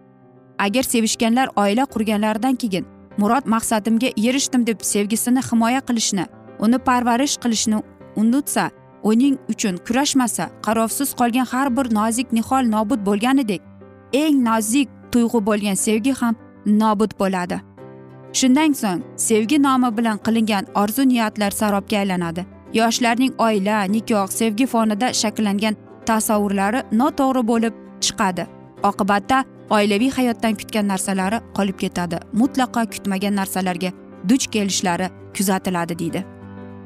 Agar 0.59 0.83
sevishganlar 0.83 1.47
oila 1.55 1.85
qurganlaridan 1.93 2.55
keyin 2.55 2.85
murod 3.17 3.45
maqsadimga 3.45 4.09
erishdim 4.17 4.67
deb 4.67 4.81
sevgisini 4.81 5.41
himoya 5.51 5.81
qilishni 5.87 6.25
uni 6.59 6.77
parvarish 6.77 7.37
qilishni 7.43 7.81
unutsa 8.15 8.69
uning 9.03 9.37
uchun 9.53 9.77
kurashmasa 9.87 10.49
qarovsiz 10.65 11.09
qolgan 11.19 11.47
har 11.51 11.67
bir 11.77 11.87
nozik 11.99 12.33
nihol 12.37 12.63
nobud 12.75 13.01
bo'lganidek 13.09 13.61
eng 14.13 14.43
nozik 14.49 14.89
tuyg'u 15.11 15.39
bo'lgan 15.49 15.75
sevgi 15.85 16.13
ham 16.19 16.35
nobud 16.65 17.11
bo'ladi. 17.19 17.57
Shundan 18.33 18.73
so'ng 18.73 19.01
sevgi 19.15 19.63
nomi 19.63 19.97
bilan 19.97 20.17
qilingan 20.17 20.65
orzu 20.75 21.09
niyatlar 21.09 21.51
sarobga 21.51 21.97
aylanadi. 21.97 22.45
Yoshlarning 22.73 23.33
oila 23.39 23.83
nikoh 23.83 24.27
sevgi 24.29 24.65
fonida 24.67 25.13
shakllangan 25.13 25.75
tasavvurlari 26.05 26.79
noto'g'ri 26.91 27.47
bo'lib 27.47 27.73
chiqadi. 28.01 28.47
Oqibatda 28.83 29.43
oilaviy 29.69 30.11
hayotdan 30.11 30.55
kutgan 30.55 30.87
narsalari 30.87 31.39
qolib 31.57 31.77
ketadi. 31.83 32.17
Mutlaqo 32.33 32.85
kutmagan 32.93 33.35
narsalarga 33.35 33.91
duch 34.29 34.47
kelishlari 34.53 35.09
kuzatiladi 35.37 35.99
deydi. 35.99 36.25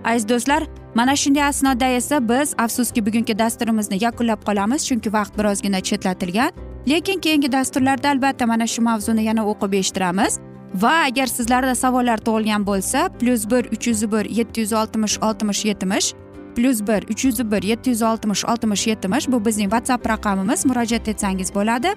Aziz 0.06 0.30
do'stlar 0.30 0.64
mana 0.96 1.16
shunday 1.16 1.44
asnoda 1.44 1.86
esa 1.86 2.30
biz 2.30 2.54
afsuski 2.58 3.06
bugungi 3.06 3.40
dasturimizni 3.40 3.98
yakunlab 4.04 4.42
qolamiz 4.48 4.88
chunki 4.88 5.14
vaqt 5.14 5.38
birozgina 5.38 5.82
chetlatilgan. 5.82 6.52
Lekin 6.90 7.20
keyingi 7.20 7.52
dasturlarda 7.52 8.10
albatta 8.10 8.46
mana 8.46 8.68
shu 8.68 8.82
mavzuni 8.82 9.24
yana 9.24 9.46
o'qib 9.52 9.74
eshittiramiz. 9.80 10.40
Va 10.76 10.94
agar 11.06 11.28
sizlarda 11.28 11.76
savollar 11.76 12.18
tug'ilgan 12.18 12.66
bo'lsa 12.66 13.10
plyus 13.20 13.50
bir 13.52 13.72
uch 13.76 13.88
yuz 13.88 14.12
bir 14.12 14.26
yetti 14.30 14.62
yuz 14.62 14.74
oltmish 14.74 15.18
oltmish 15.22 15.66
yetmish 15.66 16.14
plyus 16.56 16.82
bir 16.88 17.04
uch 17.12 17.26
yuz 17.26 17.52
bir 17.52 17.64
yetti 17.64 17.90
yuz 17.90 18.02
oltmish 18.02 18.46
oltmish 18.46 18.88
yetmish 18.88 19.28
bu 19.28 19.46
bizning 19.46 19.70
whatsapp 19.72 20.10
raqamimiz. 20.10 20.66
Murojaat 20.66 21.08
etsangiz 21.08 21.56
bo'ladi. 21.56 21.94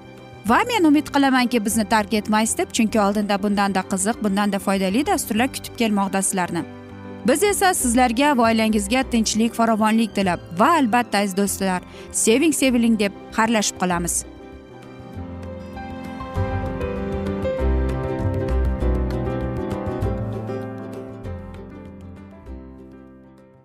Va 0.46 0.58
men 0.68 0.84
umid 0.84 1.06
qilamanki 1.06 1.64
bizni 1.64 1.84
tark 1.88 2.14
etmaysiz 2.14 2.58
deb 2.58 2.70
chunki 2.72 3.00
oldinda 3.00 3.42
bundanda 3.42 3.80
qiziq 3.80 4.24
bundanda 4.24 4.58
foydali 4.58 5.06
dasturlar 5.06 5.52
kutib 5.52 5.76
kelmoqda 5.76 6.22
sizlarni. 6.22 6.64
Biz 7.28 7.42
esa 7.42 7.74
sizlarga 7.74 8.37
va 8.37 8.42
oilangizga 8.42 9.02
tinchlik 9.02 9.54
farovonlik 9.54 10.14
tilab 10.14 10.40
va 10.58 10.68
albatta 10.80 11.18
aziz 11.18 11.37
do'stlar 11.37 11.82
seving 12.12 12.54
seviling 12.54 12.98
deb 13.00 13.12
xayrlashib 13.32 13.80
qolamiz. 13.80 14.24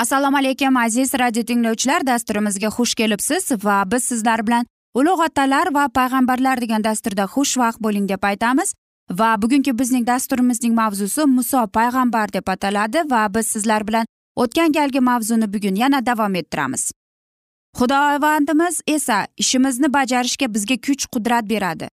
Assalomu 0.00 0.36
alaykum 0.36 0.76
aziz 0.76 1.14
radio 1.14 1.42
tinglovchilar. 1.42 2.06
Dasturimizga 2.06 2.68
xush 2.76 2.94
kelibsiz 2.94 3.64
va 3.64 3.82
biz 3.92 4.04
sizlar 4.04 4.46
bilan 4.46 4.66
ulug' 4.94 5.24
otalar 5.26 5.74
va 5.74 5.88
payg'ambarlar 5.98 6.60
degan 6.60 6.84
dasturda 6.84 7.24
xushvaqt 7.34 7.80
bo'ling 7.84 8.08
deb 8.08 8.22
aytamiz. 8.30 8.74
Va 9.10 9.42
bugungi 9.42 9.78
bizning 9.78 10.06
dasturimizning 10.06 10.74
mavzusi 10.74 11.26
muso 11.26 11.66
payg'ambar 11.76 12.32
deb 12.32 12.48
ataladi 12.54 12.98
va 13.10 13.34
biz 13.34 13.46
sizlar 13.46 13.86
bilan 13.88 14.06
o'tgan 14.36 14.72
galgi 14.72 15.00
mavzuni 15.10 15.52
bugun 15.54 15.76
yana 15.82 16.06
davom 16.06 16.34
ettiramiz. 16.34 16.92
Xudovandimiz 17.78 18.80
esa 18.86 19.26
ishimizni 19.36 19.92
bajarishga 19.92 20.54
bizga 20.54 20.76
kuch 20.86 21.06
qudrat 21.12 21.50
beradi. 21.50 21.88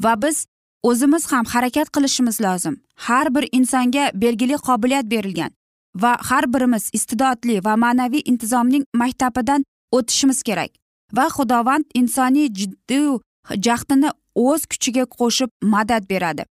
Va 0.00 0.22
biz 0.22 0.46
o'zimiz 0.82 1.32
ham 1.32 1.44
harakat 1.44 1.88
qilishimiz 1.94 2.40
lozim. 2.40 2.80
Har 2.96 3.34
bir 3.34 3.48
insonga 3.52 4.10
belgili 4.14 4.56
qobiliyat 4.56 5.04
berilgan. 5.10 5.52
Va 5.94 6.16
har 6.28 6.44
birimiz 6.52 6.90
iste'dodli 6.92 7.60
va 7.64 7.76
ma'naviy 7.76 8.22
intizomning 8.30 8.84
maktabidan 9.02 9.64
o'tishimiz 9.96 10.42
kerak 10.42 10.72
va 11.16 11.26
xudovand 11.36 11.84
insoniy 12.00 12.48
jiddiy 12.58 13.08
jahdini 13.66 14.10
o'z 14.34 14.66
kuchiga 14.70 15.04
qo'shib 15.18 15.50
madad 15.74 16.08
beradi. 16.12 16.44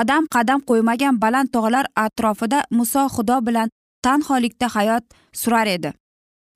Odam 0.00 0.26
qadam 0.34 0.60
qo'ymagan 0.68 1.20
baland 1.22 1.48
tog'lar 1.54 1.86
atrofida 2.04 2.64
muso 2.70 3.02
xudo 3.14 3.36
bilan 3.46 3.68
tanholikda 4.04 4.66
hayot 4.76 5.04
surar 5.40 5.66
edi. 5.66 5.90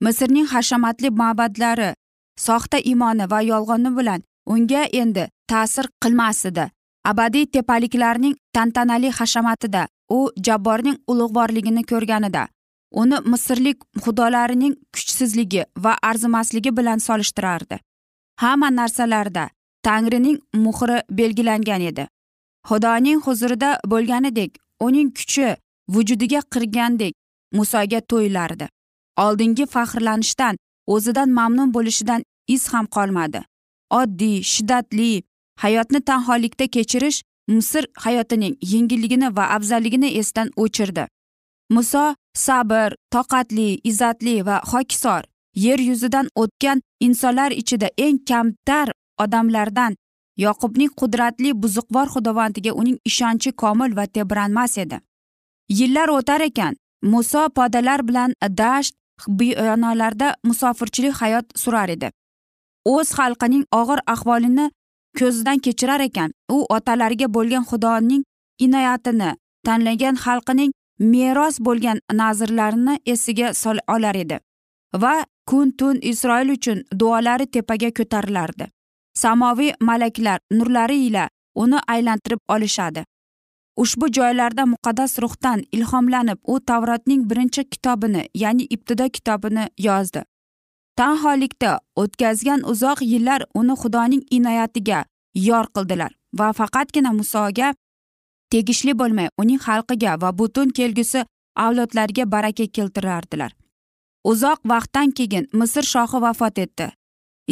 Misrning 0.01 0.47
hashamatli 0.53 1.09
ma'badlari 1.21 1.91
soxta 2.45 2.77
imoni 2.93 3.25
va 3.31 3.39
yolg'oni 3.51 3.91
bilan 3.97 4.21
unga 4.53 4.83
endi 5.01 5.23
ta'sir 5.51 5.85
qilmas 6.01 6.45
edi. 6.49 6.65
Abadiy 7.11 7.45
tepaliklarning 7.45 8.35
tantanali 8.53 9.09
hashamatida 9.19 9.87
u 10.17 10.19
jabborning 10.45 10.97
ulug'vorligini 11.11 11.83
ko'rganida 11.91 12.47
uni 13.01 13.17
misrlik 13.31 13.77
xudolarining 14.03 14.75
kuchsizligi 14.93 15.63
va 15.83 15.93
arzimasligi 16.09 16.71
bilan 16.77 16.99
solishtirardi. 17.07 17.79
Hamma 18.41 18.69
narsalarda 18.75 19.49
tangrining 19.83 20.39
muhri 20.53 21.01
belgilangan 21.19 21.81
edi. 21.81 22.07
Xudoning 22.69 23.21
huzurida 23.25 23.69
bo'lganidek 23.91 24.57
uning 24.79 25.09
kuchi 25.17 25.55
vujudiga 25.93 26.41
kirgandek 26.53 27.13
musoga 27.53 27.99
to'yilardi 28.11 28.67
oldingi 29.17 29.65
faxrlanishdan 29.65 30.57
o'zidan 30.87 31.29
mamnun 31.29 31.73
bo'lishidan 31.73 32.23
iz 32.47 32.67
ham 32.73 32.85
qolmadi. 32.95 33.41
Oddiy 33.99 34.43
shiddatli 34.43 35.23
hayotni 35.63 36.01
tanholikda 36.09 36.67
kechirish 36.75 37.21
misr 37.47 37.85
hayotining 38.03 38.55
yengilligini 38.73 39.35
va 39.37 39.45
afzalligini 39.57 40.09
esdan 40.19 40.49
o'chirdi. 40.63 41.07
Muso 41.69 42.15
sabr 42.45 42.95
toqatli 43.13 43.69
izzatli 43.83 44.45
va 44.45 44.61
hokisor 44.71 45.23
yer 45.65 45.79
yuzidan 45.79 46.27
o'tgan 46.35 46.81
insonlar 46.99 47.51
ichida 47.51 47.89
eng 47.97 48.19
kamtar 48.29 48.91
odamlardan 49.23 49.95
yoqubning 50.45 50.91
qudratli 50.99 51.53
buzuqvor 51.63 52.07
xudovandiga 52.13 52.71
uning 52.81 52.97
ishonchi 53.09 53.51
komil 53.51 53.95
va 53.97 54.05
tebranmas 54.07 54.77
edi. 54.77 54.97
Yillar 55.79 56.09
o'tar 56.17 56.41
ekan 56.49 56.73
muso 57.01 57.49
podalar 57.49 58.07
bilan 58.07 58.33
dasht 58.61 58.95
biyonalarda 59.27 60.35
musofirchilik 60.43 61.15
hayot 61.21 61.45
surar 61.61 61.89
edi. 61.89 62.11
O'z 62.85 63.07
xalqining 63.17 63.63
og'ir 63.79 63.99
ahvolini 64.13 64.71
ko'zidan 65.19 65.59
kechirar 65.65 66.01
ekan. 66.09 66.31
U 66.55 66.65
otalariga 66.69 67.27
bo'lgan 67.35 67.63
xudoning 67.69 68.23
inoyatini 68.65 69.29
tanlagan 69.65 70.15
xalqining 70.25 70.71
meros 70.99 71.59
bo'lgan 71.59 71.99
nazrlarini 72.19 72.99
esiga 73.13 73.53
sol 73.53 73.77
olar 73.95 74.15
edi 74.15 74.39
va 75.01 75.25
kun 75.49 75.71
tun 75.71 75.99
isroil 76.01 76.49
uchun 76.57 76.83
duolari 76.99 77.47
tepaga 77.47 77.89
ko'tarilardi. 77.97 78.65
Samoviy 79.21 79.73
malaklar 79.81 80.39
nurlari 80.51 80.97
ila 81.07 81.29
uni 81.55 81.79
aylantirib 81.87 82.39
olishadi. 82.47 83.03
Ushbu 83.77 84.07
joylarda 84.17 84.65
muqaddas 84.73 85.19
ruhdan 85.21 85.63
ilhomlanib 85.71 86.39
u 86.47 86.59
tavrotning 86.59 87.29
birinchi 87.29 87.63
kitobini 87.69 88.23
ya'ni 88.33 88.63
ibtido 88.69 89.09
kitobini 89.09 89.67
yozdi. 89.77 90.23
Tanholikda 90.99 91.71
o'tkazgan 92.01 92.61
uzoq 92.71 93.01
yillar 93.11 93.41
uni 93.59 93.75
xudoning 93.81 94.23
inoyatiga 94.37 94.99
yor 95.47 95.65
qildilar 95.75 96.11
va 96.39 96.47
faqatgina 96.59 97.11
musoga 97.19 97.73
tegishli 98.51 98.93
bo'lmay 98.99 99.27
uning 99.41 99.59
xalqiga 99.65 100.13
va 100.21 100.29
butun 100.39 100.69
kelgusi 100.77 101.21
avlodlarga 101.65 102.23
baraka 102.31 102.65
keltirardilar. 102.75 103.51
Uzoq 104.31 104.59
vaqtdan 104.71 105.11
keyin 105.17 105.45
misr 105.59 105.83
shohi 105.93 106.21
vafot 106.25 106.57
etdi. 106.65 106.87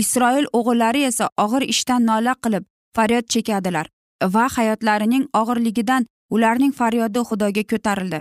Isroil 0.01 0.45
o'g'illari 0.57 1.01
esa 1.09 1.25
og'ir 1.43 1.63
ishdan 1.73 2.05
nola 2.09 2.33
qilib 2.43 2.63
faryod 2.95 3.25
chekadilar 3.33 3.87
va 4.33 4.45
hayotlarining 4.55 5.25
og'irligidan 5.41 6.07
ularning 6.35 6.73
faryodi 6.79 7.21
xudoga 7.29 7.63
ko'tarildi 7.71 8.19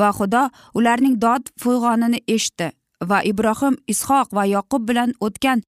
va 0.00 0.08
xudo 0.18 0.42
ularning 0.78 1.20
dod 1.24 1.52
fig'onini 1.62 2.20
eshitdi. 2.36 2.68
Va 3.10 3.22
ibrohim 3.30 3.76
ishoq 3.94 4.28
va 4.36 4.44
yoqub 4.46 4.88
bilan 4.88 5.14
o'tgan 5.26 5.62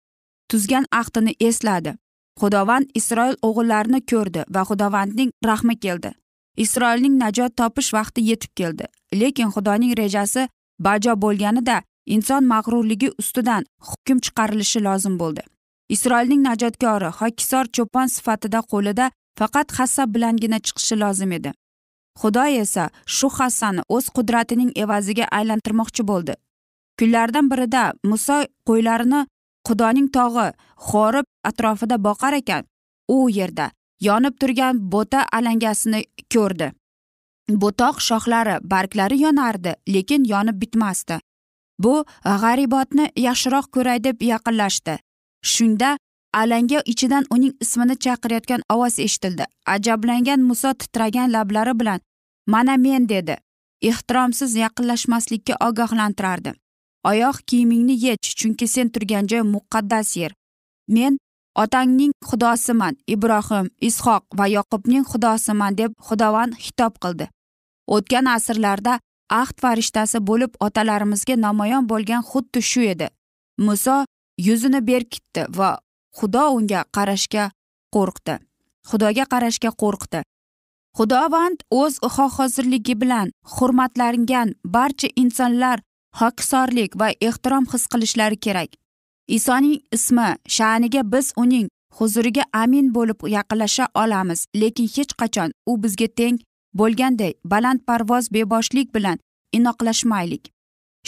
tuzgan 0.50 0.84
ahdini 1.00 1.34
esladi. 1.40 1.94
Xudovand 2.40 2.86
isroil 2.94 3.36
o'g'illarini 3.48 4.00
ko'rdi 4.10 4.42
va 4.54 4.62
xudovandning 4.68 5.30
rahmi 5.48 5.76
keldi. 5.84 6.10
Isroilning 6.64 7.14
najot 7.22 7.56
topish 7.56 7.90
vaqti 7.96 8.20
yetib 8.30 8.52
keldi. 8.60 8.84
Lekin 9.20 9.52
xudoning 9.54 9.92
rejasi 9.98 10.48
bajo 10.86 11.12
bo'lganida 11.24 11.82
inson 12.06 12.44
mag'rurligi 12.52 13.10
ustidan 13.20 13.64
hukm 13.88 14.18
chiqarilishi 14.24 14.80
lozim 14.88 15.18
bo'ldi. 15.22 15.42
Isroilning 15.94 16.42
najotkori 16.48 17.10
hokisor 17.20 17.64
cho'pon 17.76 18.08
sifatida 18.16 18.60
qo'lida 18.72 19.10
faqat 19.38 19.68
hassa 19.78 20.02
bilangina 20.14 20.58
chiqishi 20.66 20.96
lozim 21.02 21.32
edi. 21.38 21.52
Xudo 22.20 22.44
esa 22.62 22.84
shu 23.16 23.28
hassani 23.38 23.82
o'z 23.96 24.06
qudratining 24.16 24.70
evaziga 24.84 25.26
aylantirmoqchi 25.38 26.02
bo'ldi. 26.10 26.34
Kunlardan 26.98 27.50
birida 27.50 27.92
muso 28.04 28.36
qo'ylarini 28.68 29.26
xudoning 29.68 30.08
tog'i 30.16 30.48
xorib 30.88 31.26
atrofida 31.50 31.96
boqar 32.06 32.34
ekan. 32.40 32.64
U 33.08 33.28
yerda 33.38 33.70
yonib 34.00 34.34
turgan 34.40 34.80
bo'ta 34.92 35.20
alangasini 35.32 36.00
ko'rdi. 36.34 36.72
Bo'toq 37.62 38.00
shoxlari 38.08 38.56
barglari 38.70 39.20
yonardi 39.22 39.72
lekin 39.94 40.24
yonib 40.32 40.60
bitmasdi. 40.62 41.20
Bu 41.78 41.94
g'aribotni 42.24 43.10
yaxshiroq 43.26 43.70
ko'ray 43.74 44.02
deb 44.04 44.22
yaqinlashdi. 44.32 44.98
Shunda 45.52 45.96
alanga 46.40 46.80
ichidan 46.92 47.24
uning 47.34 47.54
ismini 47.64 47.96
chaqirayotgan 48.04 48.62
ovoz 48.74 48.98
eshitildi. 49.06 49.44
Ajablangan 49.74 50.40
muso 50.48 50.72
titragan 50.74 51.32
lablari 51.32 51.74
bilan 51.80 52.00
mana 52.46 52.76
men 52.76 53.08
dedi. 53.08 53.36
Ehtiromsiz 53.82 54.56
yaqinlashmaslikka 54.56 55.54
ogohlantirardi. 55.68 56.52
Oyoq 57.10 57.36
kiyimingni 57.48 57.94
yech 58.06 58.26
chunki 58.38 58.66
sen 58.74 58.88
turgan 58.94 59.26
joy 59.30 59.42
muqaddas 59.54 60.16
yer. 60.20 60.32
Men 60.88 61.18
otangning 61.62 62.12
xudosiman 62.28 62.94
ibrohim 63.14 63.66
ishoq 63.88 64.24
va 64.38 64.46
yoqubning 64.56 65.04
xudosiman 65.10 65.78
deb 65.80 65.92
xudovand 66.06 66.52
xitob 66.64 66.94
qildi. 67.02 67.26
O'tgan 67.94 68.26
asrlarda 68.36 68.98
ahd 69.40 69.56
farishtasi 69.62 70.18
bo'lib 70.28 70.52
otalarimizga 70.66 71.36
namoyon 71.46 71.88
bo'lgan 71.90 72.22
xuddi 72.30 72.60
shu 72.70 72.82
edi. 72.92 73.08
Muso 73.66 73.96
yuzini 74.46 74.80
berkitdi 74.90 75.42
va 75.58 75.70
xudo 76.18 76.44
unga 76.56 76.80
qarashga 76.96 77.44
qo'rqdi. 77.94 78.34
Xudoga 78.88 79.24
qarashga 79.32 79.70
qo'rqdi. 79.82 80.20
Xudovand 80.96 81.58
o'z 81.80 81.94
xohozirligi 82.14 82.94
bilan 83.02 83.32
hurmatlangan 83.54 84.48
barcha 84.74 85.08
insonlar 85.22 85.78
hokisorlik 86.20 86.98
va 87.00 87.08
ehtirom 87.20 87.64
his 87.72 87.86
qilishlari 87.92 88.36
kerak. 88.36 88.70
Isoning 89.28 89.80
ismi 89.92 90.28
sha'niga 90.56 91.02
biz 91.12 91.32
uning 91.36 91.68
huzuriga 91.98 92.44
amin 92.52 92.92
bo'lib 92.96 93.28
yaqinlasha 93.36 93.86
olamiz 94.02 94.46
lekin 94.54 94.88
hech 94.96 95.12
qachon 95.20 95.50
u 95.70 95.82
bizga 95.82 96.08
teng 96.18 96.38
bo'lganday 96.78 97.32
balandparvoz 97.52 98.32
beboshlik 98.34 98.94
bilan 98.94 99.18
inoqlashmaylik. 99.56 100.44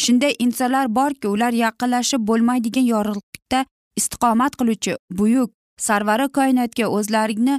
Shunday 0.03 0.35
insonlar 0.39 0.87
borki 0.99 1.29
ular 1.35 1.53
yaqinlashib 1.65 2.27
bo'lmaydigan 2.29 2.87
yorug'likda 2.95 3.65
istiqomat 4.01 4.53
qiluvchi 4.61 4.93
buyuk 5.19 5.51
sarvari 5.87 6.29
koinotga 6.39 6.87
o'zlarini 6.99 7.57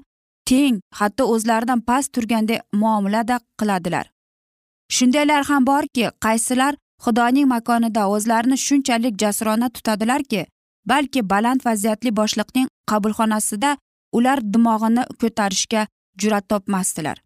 teng 0.49 0.79
hatto 0.99 1.23
o'zlaridan 1.33 1.81
past 1.89 2.13
turganday 2.13 2.59
muomalada 2.81 3.39
qiladilar. 3.59 4.05
Shundaylar 4.97 5.43
ham 5.49 5.65
borki 5.71 6.05
qaysilar 6.25 6.73
xudoning 7.03 7.47
makonida 7.47 8.07
o'zlarini 8.15 8.57
shunchalik 8.57 9.19
jasurona 9.21 9.69
tutadilarki 9.69 10.45
balki 10.85 11.29
baland 11.29 11.61
vaziyatli 11.65 12.15
boshliqning 12.19 12.67
qabulxonasida 12.91 13.77
ular 14.17 14.39
dimog'ini 14.53 15.03
ko'tarishga 15.21 15.87
jur'at 16.21 16.49
topmasdilar. 16.49 17.17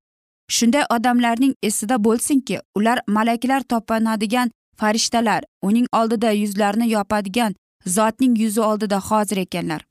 Shunday 0.56 0.84
odamlarning 0.96 1.54
esida 1.64 2.04
bo'lsinki 2.04 2.60
ular 2.78 3.00
malaklar 3.08 3.62
topinadigan 3.62 4.52
farishtalar 4.80 5.42
uning 5.62 5.88
oldida 6.00 6.32
yuzlarini 6.32 6.90
yopadigan 6.92 7.56
zotning 7.86 8.38
yuzi 8.44 8.62
oldida 8.62 9.00
hozir 9.00 9.38
ekanlar. 9.38 9.82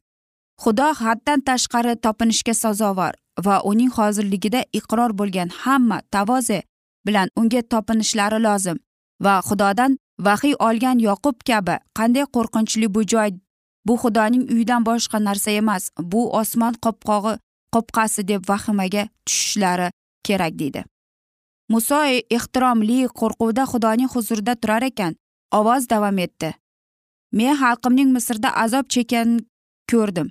Xudo 0.62 0.88
haddan 1.02 1.40
tashqari 1.48 1.96
topinishga 2.04 2.54
sazovor 2.54 3.14
va 3.46 3.60
uning 3.70 3.90
hozirligida 3.98 4.64
iqror 4.78 5.10
bo'lgan 5.18 5.48
hamma 5.48 5.98
tavoze 6.10 6.62
bilan 7.06 7.28
unga 7.36 7.62
topinishlari 7.62 8.42
lozim. 8.42 8.78
Va 9.24 9.34
xudodan 9.48 9.96
vahiy 10.26 10.54
olgan 10.68 10.98
yoqub 11.08 11.36
kabi 11.48 11.76
qanday 11.98 12.26
qo'rqinchli 12.34 12.86
bu 12.94 13.00
joy 13.12 13.30
bu 13.86 13.94
xudoning 14.02 14.44
uyidan 14.52 14.82
boshqa 14.88 15.18
narsa 15.28 15.50
emas 15.50 15.84
bu 16.12 16.22
osmon 16.40 16.74
qopqog'i 16.84 17.34
qopqasi 17.74 18.28
deb 18.30 18.42
vahimaga 18.48 19.02
tushishlari 19.26 19.88
kerak 20.26 20.58
deydi. 20.60 20.82
Muso 21.72 21.98
ehtiromli 22.36 22.98
qo'rquvda 23.20 23.64
xudoning 23.72 24.10
huzurida 24.14 24.54
turar 24.62 24.82
ekan 24.90 25.12
ovoz 25.58 25.88
davom 25.92 26.18
etdi. 26.26 26.50
Men 27.32 27.56
xalqimning 27.62 28.10
misrda 28.16 28.50
azob 28.64 28.86
chekkan 28.94 29.38
ko'rdim. 29.90 30.28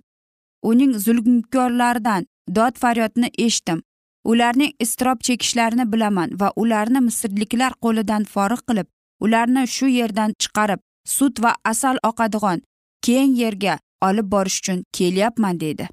Uning 0.69 0.91
zulmkorlaridan 1.03 2.27
dod 2.57 2.75
faryodni 2.81 3.29
eshitdim. 3.45 3.79
Ularning 4.25 4.73
iztirob 4.79 5.19
chekishlarini 5.27 5.91
bilaman 5.93 6.29
va 6.41 6.53
ularni 6.55 7.01
misrliklar 7.07 7.73
qo'lidan 7.83 8.23
forig' 8.33 8.65
qilib 8.69 8.87
ularni 9.25 9.67
shu 9.67 9.87
yerdan 9.87 10.33
chiqarib 10.41 10.81
sut 11.15 11.43
va 11.43 11.55
asal 11.71 11.97
oqadigan 12.09 12.61
keng 13.05 13.35
yerga 13.43 13.79
olib 14.07 14.31
borish 14.33 14.59
uchun 14.61 14.83
kelyapman 14.97 15.59
deydi 15.59 15.89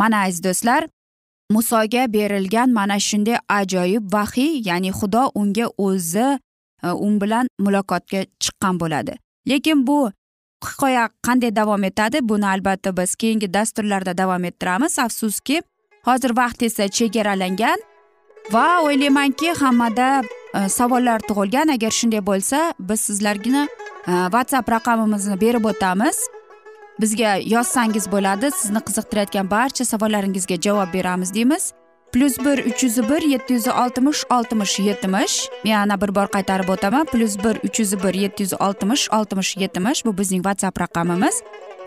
mana 0.00 0.22
aziz 0.26 0.44
do'stlar 0.44 0.82
musoga 1.50 2.12
berilgan 2.12 2.70
mana 2.70 2.96
shunday 2.98 3.38
ajoyib 3.48 4.12
vahiy 4.12 4.62
ya'ni 4.68 4.90
xudo 4.98 5.22
unga 5.34 5.66
o'zi 5.86 6.28
e, 6.82 6.88
u 7.06 7.08
bilan 7.20 7.46
muloqotga 7.64 8.20
chiqqan 8.42 8.80
bo'ladi. 8.80 9.16
Lekin 9.48 9.86
bu 9.86 10.12
hikoya 10.64 11.08
qanday 11.26 11.56
davom 11.56 11.84
etadi? 11.84 12.28
Buni 12.28 12.46
albatta 12.46 12.96
biz 12.96 13.14
keyingi 13.14 13.54
dasturlarda 13.54 14.18
davom 14.18 14.44
ettiramiz. 14.44 14.98
Afsuski 14.98 15.62
hozir 16.08 16.36
vaqt 16.36 16.62
esa 16.62 16.88
chegaralangan 16.88 17.78
va 18.52 18.66
o'ylaymanki 18.86 19.54
hammada 19.62 20.22
e, 20.54 20.68
savollar 20.68 21.20
tug'ilgan. 21.28 21.68
Agar 21.76 21.90
shunday 21.90 22.22
bo'lsa 22.30 22.58
biz 22.78 23.00
sizlarga 23.00 23.64
e, 23.64 24.12
whatsapp 24.34 24.70
raqamimizni 24.76 25.40
berib 25.40 25.64
o'tamiz. 25.72 26.18
Bizga 27.00 27.36
yozsangiz 27.54 28.06
bo'ladi 28.12 28.50
sizni 28.60 28.80
qiziqtirayotgan 28.88 29.50
barcha 29.50 29.84
savollaringizga 29.84 30.56
javob 30.66 30.90
beramiz 30.94 31.34
deymiz. 31.34 31.72
Plyus 32.12 32.38
bir 32.38 32.58
uch 32.70 32.82
yuz 32.82 32.96
bir 33.10 33.22
yetti 33.22 33.54
yuz 33.54 33.68
oltmish 33.68 34.24
oltmish 34.30 34.78
yetmish. 34.78 35.48
Yana 35.64 36.00
bir 36.00 36.14
bor 36.14 36.26
qaytarib 36.26 36.68
o'taman. 36.68 37.04
Plyus 37.06 37.38
bir 37.44 37.60
uch 37.68 37.80
yuz 37.80 37.92
bir 38.02 38.14
yetti 38.14 38.42
yuz 38.42 38.54
oltmish 38.60 39.10
oltmish 39.12 39.56
yetmish. 39.56 40.04
Bu 40.04 40.18
bizning 40.18 40.42
whatsapp 40.42 40.80
raqamimiz. 40.80 41.42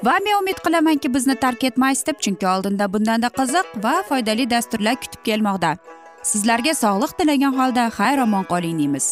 Va 0.05 0.13
men 0.23 0.35
umid 0.41 0.57
qilamanki 0.65 1.13
bizni 1.13 1.35
tark 1.35 1.63
etmaysiz 1.63 2.05
deb 2.07 2.17
chunki 2.23 2.47
oldinda 2.53 2.93
bundanda 2.93 3.29
qiziq 3.39 3.67
va 3.83 3.93
foydali 4.09 4.49
dasturlar 4.49 4.95
kutib 5.03 5.21
kelmoqda. 5.27 5.71
Sizlarga 6.31 6.73
sog'liq 6.83 7.11
tilagan 7.19 7.53
holda 7.59 7.83
xayr 7.97 8.23
omon 8.25 8.43
qoling 8.51 8.79
deymiz. 8.79 9.07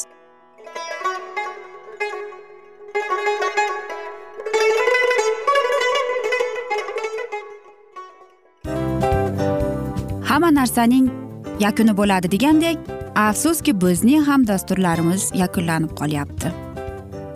Hamma 10.30 10.50
narsaning 10.60 11.10
yakuni 11.66 11.98
bo'ladi 12.00 12.32
degandek 12.36 12.78
afsuski 13.28 13.82
bizning 13.82 14.24
ham 14.30 14.48
dasturlarimiz 14.48 15.32
yakunlanib 15.44 15.92
qolyapti. 16.00 16.48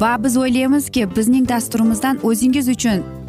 Va 0.01 0.15
biz 0.23 0.37
o'ylaymizki 0.37 1.03
bizning 1.17 1.45
dasturimizdan 1.49 2.19
o'zingiz 2.29 2.67
uchun 2.75 3.24